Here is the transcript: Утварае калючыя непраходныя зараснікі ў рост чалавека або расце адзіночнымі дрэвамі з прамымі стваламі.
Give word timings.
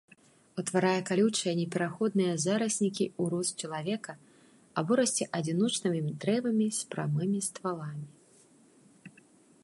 Утварае 0.59 0.99
калючыя 1.09 1.51
непраходныя 1.59 2.31
зараснікі 2.45 3.05
ў 3.07 3.23
рост 3.33 3.53
чалавека 3.67 4.15
або 4.83 4.97
расце 5.01 5.27
адзіночнымі 5.41 6.11
дрэвамі 6.23 6.67
з 6.79 6.89
прамымі 6.95 7.39
стваламі. 7.49 8.07